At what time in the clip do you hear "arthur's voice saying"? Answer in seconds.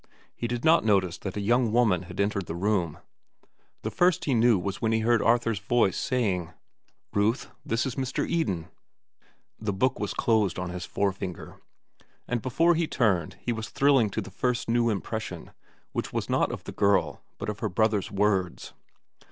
5.21-6.51